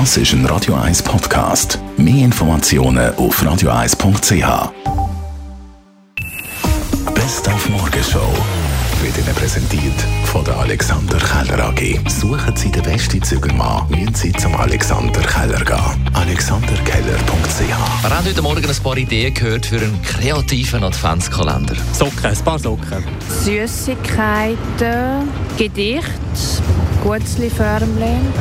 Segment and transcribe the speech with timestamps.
[0.00, 1.78] Das ist ein Radio 1 Podcast.
[1.96, 4.72] Mehr Informationen auf radio1.ch.
[7.14, 8.34] Best auf Morgenshow
[9.00, 9.94] wird Ihnen präsentiert
[10.24, 12.00] von der Alexander Keller AG.
[12.10, 16.10] Suchen Sie den besten Zügelmann, müssen Sie zum Alexander Keller gehen.
[16.12, 21.76] AlexanderKeller.ch Wir haben heute Morgen ein paar Ideen gehört für einen kreativen Adventskalender.
[21.92, 23.04] Socken, ein paar Socken.
[23.44, 26.10] Süßigkeiten, Gedicht,
[27.04, 28.32] Gutzli-Förmchen,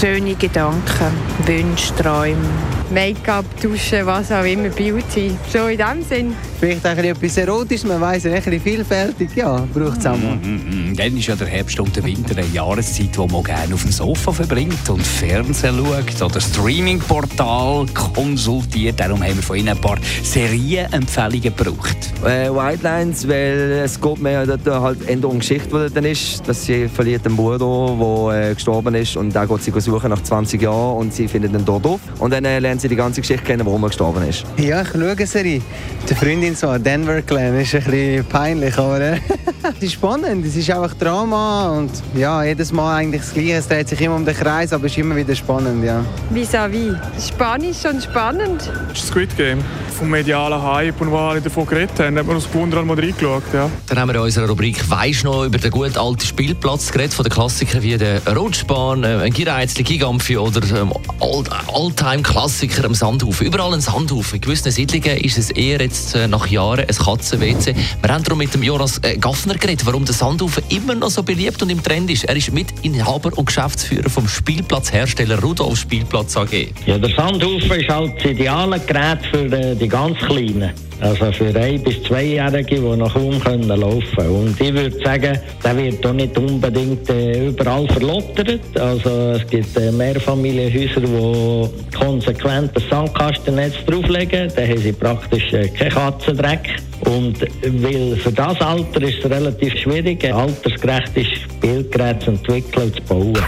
[0.00, 1.12] schöne Gedanken,
[1.46, 2.77] Wünsche, Träume.
[2.90, 5.32] Make-up, Duschen, was auch immer, Beauty.
[5.52, 6.34] So in dem Sinn.
[6.58, 10.36] Vielleicht ein bisschen etwas Erotisches, man weiss, ein bisschen vielfältig, ja, braucht es auch mal.
[10.36, 10.96] Mhm.
[10.96, 13.92] Dann ist ja der Herbst und der Winter eine Jahreszeit, wo man gerne auf dem
[13.92, 18.98] Sofa verbringt und Fernsehen schaut oder Streamingportal konsultiert.
[18.98, 21.96] Darum haben wir von Ihnen ein paar Serienempfehlungen gebraucht.
[22.24, 26.48] Äh, White Lines, weil es geht mir ja dort halt Änderung Geschichte, die dann ist,
[26.48, 30.22] dass sie verliert einen Bruder, der äh, gestorben ist und da geht sie suchen nach
[30.22, 33.20] 20 Jahren und sie findet ihn dort auf und dann äh, lernt sie die ganze
[33.20, 34.44] Geschichte kennen, warum er gestorben ist.
[34.56, 35.60] Ja, ich schaue eine Serie.
[36.08, 39.20] Die Freundin so an Denver Clan ist ein bisschen peinlich, aber äh,
[39.76, 40.44] es ist spannend.
[40.46, 43.54] Es ist einfach Drama und ja, jedes Mal eigentlich das Gleiche.
[43.54, 46.04] Es dreht sich immer um den Kreis, aber es ist immer wieder spannend, ja.
[46.30, 46.96] Vis-à-vis.
[47.26, 48.70] Spanisch und spannend.
[48.94, 49.58] Squid Game.
[49.98, 53.42] Vom medialen Hype und wo alle davon geredet haben, hat man aus Bunderal Madrid geschaut.
[53.52, 53.68] Ja.
[53.88, 57.24] Dann haben wir in unserer Rubrik «Weisst noch» über den guten alten Spielplatz geredet, von
[57.24, 63.44] den Klassikern wie der Rutschbahn, äh, ein Gireizli, Gigampfi oder ähm, All-Time-Klassiker am Sandhaufen.
[63.48, 64.36] Überall ein Sandhaufen.
[64.36, 67.74] In gewissen Siedlungen ist es eher jetzt äh, nach Jahren ein Katzen-WC.
[68.00, 71.24] Wir haben darum mit dem Jonas äh, Gaffner geredet, warum der Sandhaufen immer noch so
[71.24, 72.22] beliebt und im Trend ist.
[72.22, 76.68] Er ist Mitinhaber und Geschäftsführer vom Spielplatzhersteller Rudolf Spielplatz AG.
[76.86, 80.70] Ja, der Sandhaufen ist halt das ideale Gerät für äh, die ganz Kleinen.
[81.00, 84.34] Also für ein- bis zweijährige, die noch kaum können laufen können.
[84.34, 88.60] Und ich würde sagen, der wird doch nicht unbedingt äh, überall verlottert.
[88.78, 94.50] Also es gibt äh, Mehrfamilienhäuser, die konsequent das Sandkastennetz drauflegen.
[94.56, 96.68] Da haben sie praktisch äh, keinen Katzendreck.
[97.04, 102.96] Und weil für das Alter ist es relativ schwierig, ein altersgerechtes Spielgerät zu entwickeln und
[102.96, 103.38] zu bauen.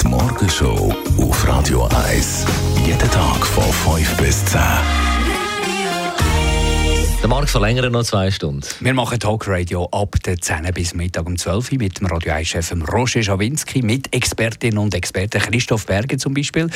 [0.00, 2.46] Die Morgenshow auf Radio 1.
[2.86, 4.60] Jeden Tag von 5 bis 10.
[7.28, 8.62] Der Markt verlängert noch zwei Stunden.
[8.80, 12.72] Wir machen Talkradio ab der 10 bis Mittag um 12 Uhr mit dem Radio 1-Chef
[12.90, 16.70] Roger Schawinski, mit Expertinnen und Experten Christoph Berger zum Beispiel.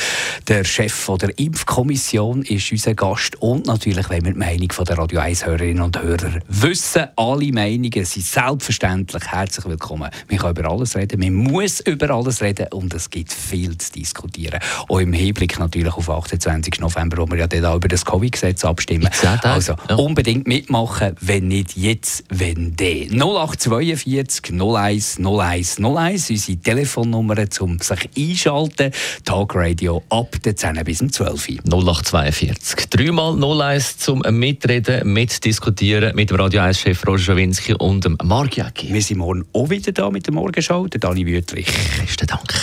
[0.47, 4.95] Der Chef von der Impfkommission ist unser Gast und natürlich wollen wir die Meinung der
[4.95, 7.07] Radio 1-Hörerinnen und Hörer wissen.
[7.15, 10.11] Alle Meinungen sind selbstverständlich herzlich willkommen.
[10.29, 13.91] Man kann über alles reden, man muss über alles reden und es gibt viel zu
[13.93, 14.59] diskutieren.
[14.87, 16.79] Auch im Hinblick natürlich auf 28.
[16.79, 19.09] November, wo wir ja dann auch über das Covid-Gesetz abstimmen.
[19.41, 19.95] Also Ja.
[20.43, 23.19] Unbedingt mitmachen, wenn nicht jetzt, wenn dann.
[23.19, 28.91] 0842 01 01 01, unsere Telefonnummer, um sich einschalten.
[29.25, 31.57] Talkradio ab der 10 bis um 12 Uhr.
[31.65, 32.89] 0842.
[32.89, 38.93] Dreimal 01 zum Mitreden, Mitdiskutieren mit dem Radio 1-Chef Roger Schawinski und dem Marc Jäcki.
[38.93, 41.67] Wir sind morgen auch wieder da mit der Morgenshow, der Dani Wüttrich.
[41.99, 42.62] Besten Dank.